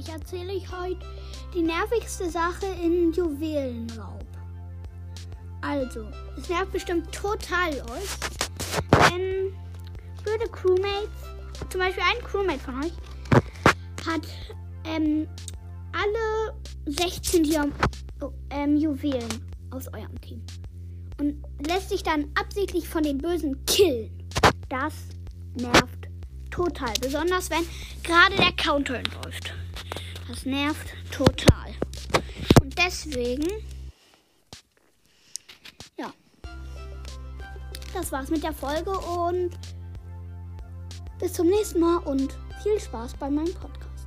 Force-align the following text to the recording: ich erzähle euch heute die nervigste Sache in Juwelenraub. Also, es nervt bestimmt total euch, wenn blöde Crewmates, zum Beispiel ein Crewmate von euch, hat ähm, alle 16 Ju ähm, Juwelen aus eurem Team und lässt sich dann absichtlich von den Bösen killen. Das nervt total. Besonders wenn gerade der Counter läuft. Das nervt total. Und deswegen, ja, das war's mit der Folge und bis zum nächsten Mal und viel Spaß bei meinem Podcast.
ich 0.00 0.08
erzähle 0.08 0.54
euch 0.54 0.70
heute 0.72 1.04
die 1.54 1.62
nervigste 1.62 2.30
Sache 2.30 2.66
in 2.82 3.12
Juwelenraub. 3.12 4.24
Also, 5.60 6.06
es 6.38 6.48
nervt 6.48 6.72
bestimmt 6.72 7.12
total 7.12 7.70
euch, 7.70 8.18
wenn 8.90 9.52
blöde 10.24 10.50
Crewmates, 10.50 11.10
zum 11.68 11.80
Beispiel 11.80 12.02
ein 12.02 12.24
Crewmate 12.24 12.60
von 12.60 12.82
euch, 12.82 12.92
hat 14.06 14.22
ähm, 14.84 15.28
alle 15.92 16.54
16 16.86 17.44
Ju 17.44 17.70
ähm, 18.50 18.76
Juwelen 18.76 19.52
aus 19.70 19.88
eurem 19.88 20.18
Team 20.22 20.42
und 21.18 21.44
lässt 21.66 21.90
sich 21.90 22.02
dann 22.02 22.30
absichtlich 22.34 22.88
von 22.88 23.02
den 23.02 23.18
Bösen 23.18 23.62
killen. 23.66 24.26
Das 24.70 24.94
nervt 25.54 25.99
total. 26.50 26.92
Besonders 27.00 27.50
wenn 27.50 27.66
gerade 28.02 28.36
der 28.36 28.52
Counter 28.52 29.02
läuft. 29.22 29.52
Das 30.28 30.44
nervt 30.44 30.88
total. 31.10 31.74
Und 32.60 32.76
deswegen, 32.78 33.46
ja, 35.96 36.12
das 37.92 38.12
war's 38.12 38.30
mit 38.30 38.42
der 38.42 38.52
Folge 38.52 38.92
und 38.92 39.50
bis 41.18 41.32
zum 41.32 41.48
nächsten 41.48 41.80
Mal 41.80 41.98
und 41.98 42.36
viel 42.62 42.78
Spaß 42.80 43.14
bei 43.14 43.28
meinem 43.30 43.52
Podcast. 43.54 44.06